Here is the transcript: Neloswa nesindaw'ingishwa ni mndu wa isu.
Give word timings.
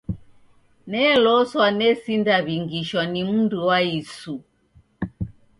Neloswa 0.89 1.67
nesindaw'ingishwa 1.79 3.03
ni 3.11 3.21
mndu 3.29 3.57
wa 3.67 3.79
isu. 3.99 4.35